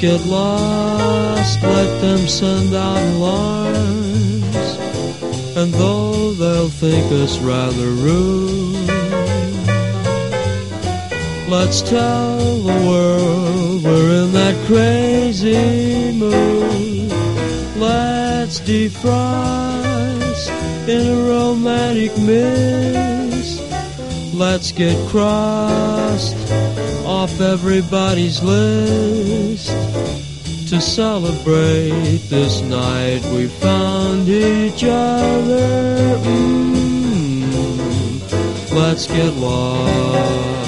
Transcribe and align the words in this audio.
Get 0.00 0.24
lost, 0.26 1.60
let 1.60 2.00
them 2.00 2.28
send 2.28 2.72
out 2.72 3.02
alarms. 3.14 4.54
And 5.56 5.74
though 5.74 6.32
they'll 6.34 6.68
think 6.68 7.10
us 7.10 7.36
rather 7.40 7.90
rude, 8.06 8.88
let's 11.48 11.82
tell 11.82 12.58
the 12.58 12.86
world 12.86 13.82
we're 13.82 14.22
in 14.22 14.32
that 14.34 14.54
crazy 14.68 16.12
mood. 16.12 17.10
Let's 17.76 18.60
defrost 18.60 20.48
in 20.88 21.08
a 21.08 21.28
romantic 21.28 22.16
mist. 22.18 23.64
Let's 24.32 24.70
get 24.70 24.96
crossed 25.08 26.36
off 27.04 27.40
everybody's 27.40 28.40
list 28.44 29.97
to 30.68 30.80
celebrate 30.82 32.18
this 32.28 32.60
night 32.60 33.24
we 33.32 33.46
found 33.48 34.28
each 34.28 34.84
other. 34.84 36.18
Mm, 36.24 37.50
let's 38.74 39.06
get 39.06 39.32
lost. 39.36 40.67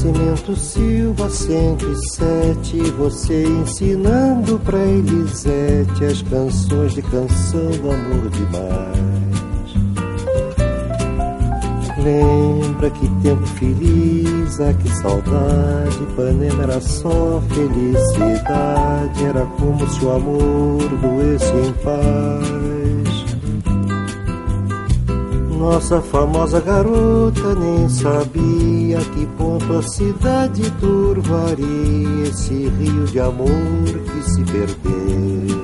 Nascimento 0.00 0.56
Silva 0.56 1.28
107 1.28 2.78
Você 2.92 3.42
ensinando 3.42 4.58
pra 4.60 4.78
Elisete 4.78 6.06
As 6.06 6.22
canções 6.22 6.94
de 6.94 7.02
canção 7.02 7.70
do 7.70 7.90
amor 7.90 8.30
demais. 8.30 8.80
Lembra 12.02 12.88
que 12.88 13.06
tempo 13.22 13.46
feliz, 13.46 14.58
ah 14.58 14.72
que 14.72 14.88
saudade 14.88 16.02
Ipanema 16.02 16.62
era 16.62 16.80
só 16.80 17.42
felicidade 17.50 19.22
Era 19.22 19.44
como 19.44 19.86
se 19.86 20.02
o 20.02 20.12
amor 20.12 20.78
doesse 21.02 21.52
em 21.52 21.72
paz 21.84 22.79
Nossa 25.60 26.00
famosa 26.00 26.58
garota 26.58 27.54
nem 27.54 27.86
sabia 27.86 28.96
que 28.96 29.26
ponto 29.36 29.76
a 29.76 29.82
cidade 29.82 30.70
turvaria 30.80 32.22
esse 32.26 32.66
rio 32.78 33.04
de 33.04 33.20
amor 33.20 33.46
que 33.46 34.30
se 34.30 34.42
perdeu. 34.44 35.60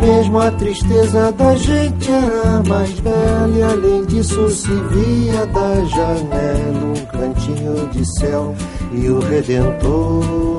Mesmo 0.00 0.38
a 0.38 0.50
tristeza 0.52 1.30
da 1.32 1.54
gente 1.54 2.10
era 2.10 2.62
mais 2.66 2.98
bela 3.00 3.58
e 3.58 3.62
além 3.62 4.06
disso 4.06 4.48
se 4.48 4.72
via 4.72 5.44
da 5.48 5.84
janela 5.84 6.86
um 6.86 7.06
cantinho 7.18 7.88
de 7.90 8.06
céu 8.20 8.54
e 8.90 9.06
o 9.10 9.20
Redentor. 9.20 10.57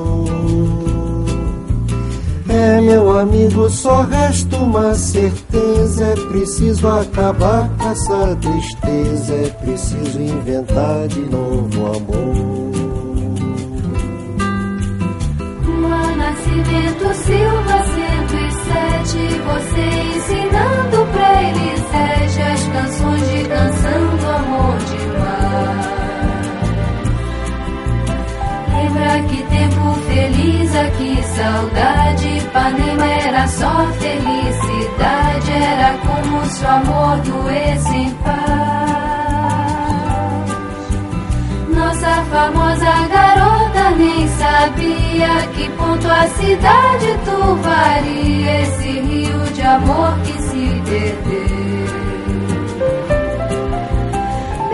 É, 2.52 2.80
meu 2.80 3.18
amigo, 3.18 3.70
só 3.70 4.02
resta 4.02 4.56
uma 4.56 4.94
certeza: 4.94 6.04
é 6.04 6.14
preciso 6.28 6.88
acabar 6.88 7.68
com 7.78 7.88
essa 7.90 8.36
tristeza, 8.36 9.34
é 9.34 9.50
preciso 9.64 10.20
inventar 10.20 11.06
de 11.08 11.20
novo 11.20 11.86
amor. 11.86 12.70
Nascimento 16.30 17.14
Silva 17.14 17.78
107, 17.82 19.18
você 19.46 19.84
ensinando 20.16 20.98
pra 21.12 21.42
Elisete 21.42 22.40
as 22.42 22.62
canções 22.68 23.24
de 23.30 23.40
canção 23.48 24.02
do 24.16 24.26
amor 24.30 24.76
de 24.78 25.00
mar. 25.18 25.74
Lembra 28.76 29.12
que 29.28 29.42
tempo 29.42 29.82
feliz, 30.06 30.70
aqui 30.76 31.22
saudade, 31.22 31.89
Ipanema 32.70 33.04
era 33.04 33.48
só 33.48 33.86
felicidade, 33.98 35.52
era 35.52 35.98
como 36.06 36.44
se 36.46 36.64
o 36.64 36.68
amor 36.68 37.16
doesse 37.18 37.96
em 37.96 38.10
paz. 38.14 38.40
Nossa 41.74 42.22
famosa 42.30 43.08
garota 43.08 43.90
nem 43.96 44.28
sabia 44.28 45.48
que 45.54 45.68
ponto 45.70 46.08
a 46.08 46.28
cidade 46.28 47.18
turvaria 47.24 48.62
esse 48.62 49.00
rio 49.00 49.42
de 49.52 49.62
amor 49.62 50.16
que 50.24 50.42
se 50.42 50.82
perdeu. 50.84 51.90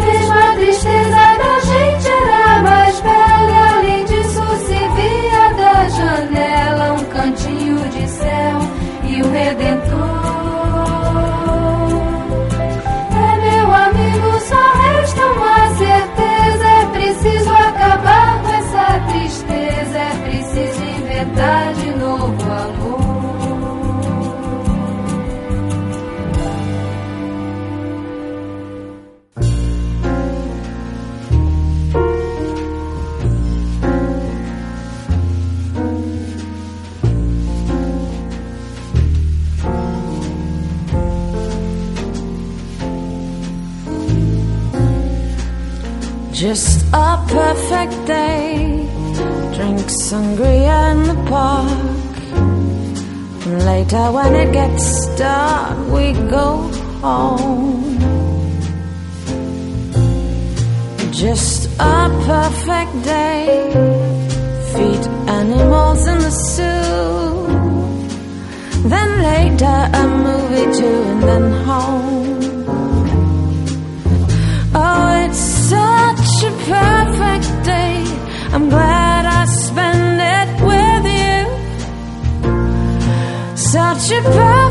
Mesmo 0.01 0.35
a 0.35 0.55
tristeza 0.57 1.37
da 1.39 1.61
gente 1.61 2.09
era 2.09 2.63
mais 2.63 3.01
bela, 3.01 3.36
Just 46.47 46.87
a 46.93 47.19
perfect 47.27 48.07
day. 48.07 48.87
Drink 49.57 49.81
sangria 50.07 50.93
in 50.93 51.03
the 51.11 51.19
park. 51.29 52.15
Later, 53.67 54.13
when 54.13 54.33
it 54.37 54.53
gets 54.53 55.07
dark, 55.17 55.77
we 55.95 56.13
go 56.31 56.49
home. 57.03 57.99
Just 61.11 61.67
a 61.81 61.99
perfect 62.31 62.95
day. 63.03 63.49
Feed 64.71 65.05
animals 65.41 66.07
in 66.07 66.19
the 66.27 66.31
zoo. 66.31 67.49
Then 68.93 69.11
later, 69.31 69.79
a 70.01 70.05
movie 70.27 70.69
too, 70.79 71.03
and 71.11 71.23
then 71.25 71.53
home. 71.65 72.56
Perfect 76.67 77.65
day. 77.65 78.05
I'm 78.55 78.69
glad 78.69 79.25
I 79.27 79.45
spend 79.47 80.21
it 80.37 80.49
with 80.71 81.05
you. 81.21 81.39
Such 83.57 84.11
a 84.19 84.21
perfect 84.23 84.66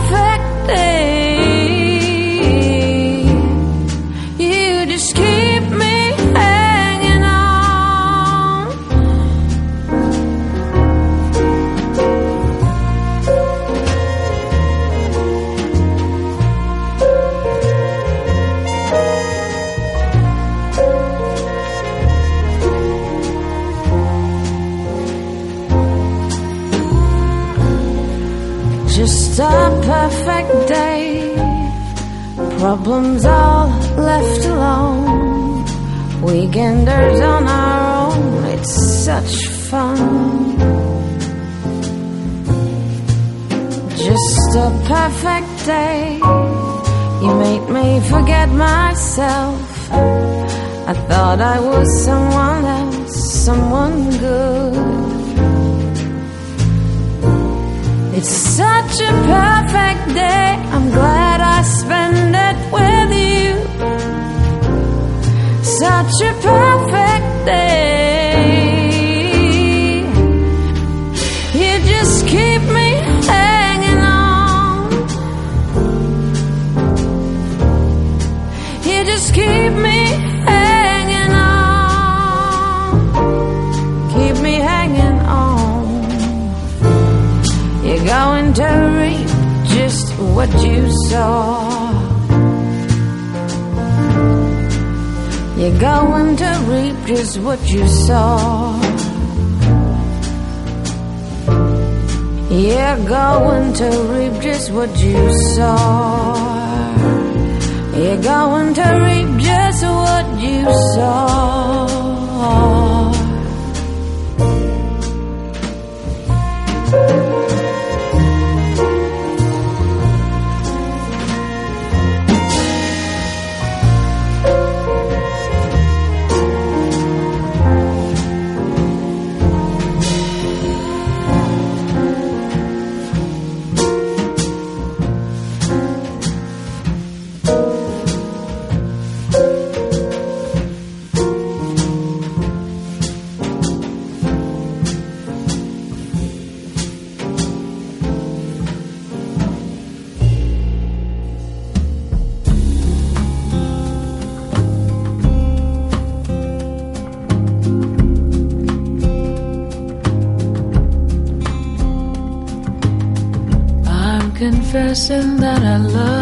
person 165.08 165.38
that 165.38 165.62
I 165.62 165.78
love. 165.78 166.15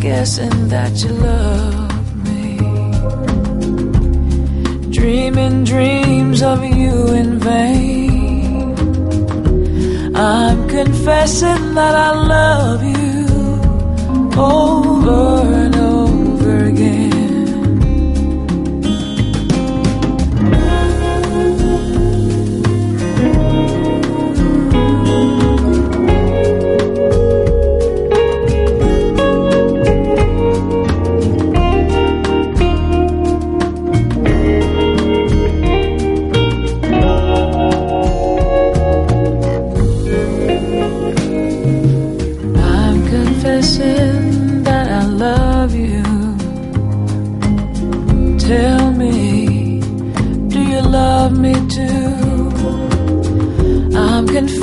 guessing 0.00 0.68
that 0.68 0.92
you 1.02 1.10
love 1.10 2.16
me. 2.26 2.58
Dreaming 4.90 5.64
dreams 5.64 6.42
of 6.42 6.62
you 6.64 7.08
in 7.20 7.38
vain. 7.38 8.74
I'm 10.14 10.68
confessing 10.68 11.74
that 11.74 11.94
I 11.94 12.12
love 12.36 12.82
you 12.82 13.26
over 14.40 15.42
and 15.64 15.76
over 15.76 16.64
again. 16.64 17.07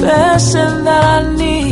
lesson 0.05 0.83
that 0.85 1.23
I 1.23 1.35
need. 1.35 1.64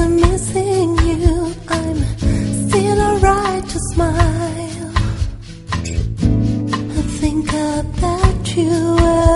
when 0.00 0.16
missing 0.16 0.88
you, 1.08 1.54
I'm 1.68 1.98
still 2.68 2.98
alright 3.08 3.64
to 3.72 3.78
smile. 3.92 4.92
I 6.98 7.02
think 7.20 7.48
about 7.78 8.56
you 8.56 8.76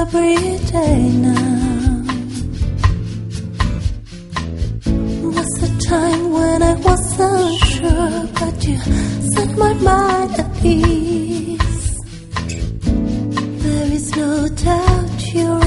every 0.00 0.38
day 0.74 1.00
now. 1.28 2.04
Was 5.36 5.52
the 5.64 5.72
time 5.88 6.24
when 6.38 6.62
I 6.62 6.74
wasn't 6.88 7.54
sure, 7.72 8.16
but 8.40 8.56
you 8.66 8.78
set 9.32 9.50
my 9.64 9.72
mind 9.90 10.32
at 10.44 10.64
ease. 10.64 11.90
There 13.64 13.92
is 13.98 14.16
no 14.16 14.48
doubt 14.48 15.34
you're. 15.34 15.63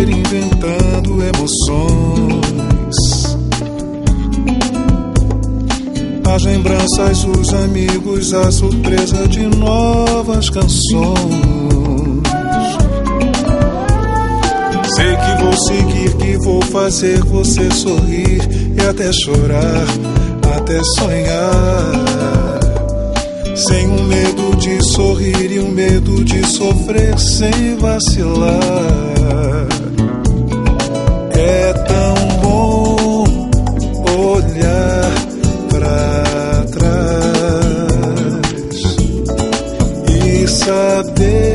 inventando 0.00 1.22
emoções. 1.22 2.42
As 6.34 6.42
lembranças, 6.44 7.24
os 7.24 7.52
amigos, 7.52 8.32
a 8.32 8.50
surpresa 8.50 9.28
de 9.28 9.42
novas 9.58 10.48
canções. 10.48 11.12
Sei 14.94 15.16
que 15.16 15.42
vou 15.42 15.52
seguir, 15.52 16.14
que 16.16 16.38
vou 16.38 16.62
fazer 16.62 17.22
você 17.24 17.70
sorrir 17.70 18.40
e 18.76 18.80
até 18.88 19.12
chorar, 19.12 19.86
até 20.56 20.80
sonhar. 20.96 21.92
Sem 23.54 23.86
o 23.86 23.92
um 23.92 24.04
medo 24.04 24.56
de 24.56 24.82
sorrir 24.92 25.52
e 25.52 25.58
o 25.58 25.66
um 25.66 25.70
medo 25.70 26.24
de 26.24 26.46
sofrer 26.46 27.18
sem 27.18 27.76
vacilar. 27.76 29.81
É 31.44 31.72
tão 31.72 32.14
bom 32.40 33.24
olhar 34.12 35.12
para 35.70 36.64
trás 36.70 37.22
e 40.08 40.46
saber. 40.46 41.51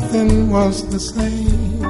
Nothing 0.00 0.50
was 0.50 0.76
the 0.92 0.98
same. 0.98 1.80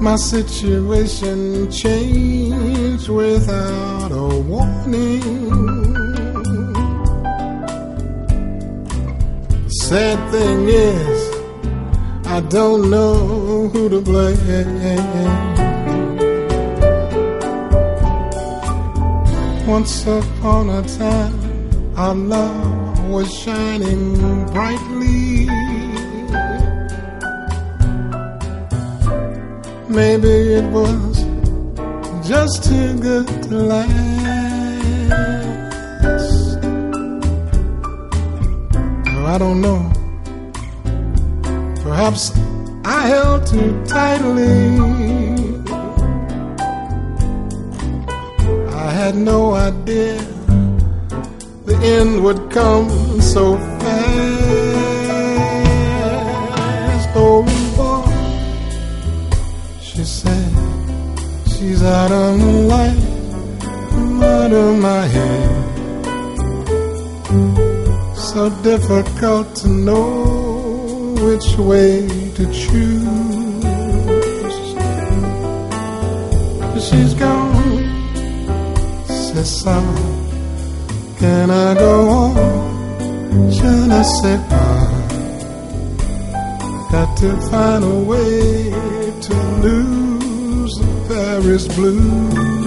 My 0.00 0.16
situation 0.16 1.38
changed 1.82 3.08
without 3.08 4.12
a 4.12 4.28
warning. 4.50 5.24
Sad 9.86 10.18
thing 10.32 10.68
is, 10.68 11.20
I 12.36 12.38
don't 12.56 12.82
know 12.94 13.14
who 13.72 13.82
to 13.94 14.00
blame. 14.00 15.08
Once 19.66 20.06
upon 20.06 20.64
a 20.70 20.82
time, 21.00 21.36
our 21.96 22.14
love 22.14 22.83
was 23.08 23.32
shining 23.32 24.46
brightly. 24.52 25.46
Maybe 29.88 30.34
it 30.58 30.64
was 30.72 31.24
just 32.26 32.64
too 32.64 32.98
good 33.00 33.26
to 33.44 33.56
last. 33.72 33.94
Oh, 39.08 39.26
I 39.26 39.38
don't 39.38 39.60
know. 39.60 39.92
Perhaps 41.82 42.32
I 42.84 43.06
held 43.08 43.46
too 43.46 43.84
tightly. 43.86 44.78
I 48.68 48.90
had 48.90 49.14
no 49.16 49.54
idea 49.54 50.33
end 51.84 52.22
would 52.24 52.50
come 52.50 52.88
so 53.20 53.56
fast. 53.80 54.04
Oh 57.16 57.42
boy, 57.76 58.04
she 59.80 60.02
said 60.02 60.52
she's 61.52 61.82
out 61.82 62.10
of 62.10 62.38
my 62.38 62.52
life, 62.74 63.04
out 64.22 64.52
of 64.52 64.78
my 64.78 65.04
head. 65.16 65.50
So 68.16 68.50
difficult 68.62 69.54
to 69.56 69.68
know 69.68 71.14
which 71.20 71.56
way 71.58 72.08
to 72.36 72.44
choose. 72.52 73.04
She's 76.86 77.14
gone 77.14 77.54
c'est 79.34 79.44
ça. 79.44 80.13
Can 81.24 81.50
I 81.50 81.72
go 81.74 81.94
on? 82.22 82.34
Je 83.50 83.72
ne 83.92 84.02
sais 84.02 84.40
pas. 84.50 84.80
Got 86.92 87.16
to 87.22 87.30
find 87.50 87.82
a 87.82 87.98
way 88.10 88.70
to 89.26 89.34
lose 89.64 90.74
the 90.82 90.90
Paris 91.08 91.66
blues. 91.76 92.63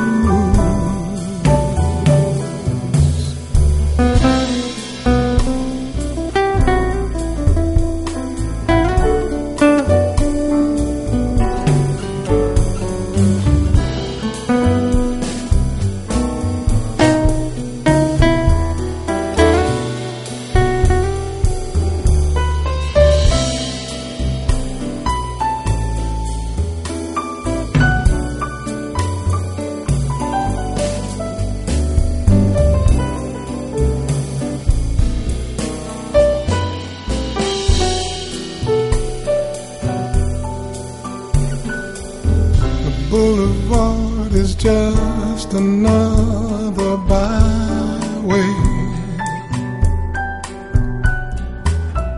Just 45.47 45.59
another 45.61 46.97
byway 46.97 48.49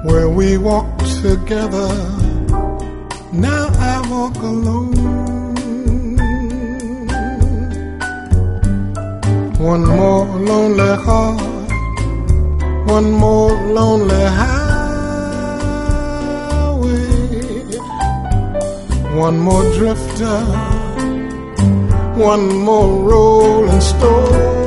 where 0.04 0.30
we 0.30 0.58
walk 0.58 0.98
together. 1.22 1.90
Now 3.32 3.70
I 3.92 4.02
walk 4.10 4.36
alone. 4.38 4.96
One 9.58 9.86
more 9.86 10.26
lonely 10.26 10.96
heart, 11.04 11.72
one 12.88 13.12
more 13.12 13.52
lonely 13.74 14.26
highway, 14.40 14.60
one 19.16 19.40
more 19.40 19.64
drifter 19.74 20.79
one 22.20 22.54
more 22.66 23.02
rolling 23.10 23.80
stone. 23.80 24.59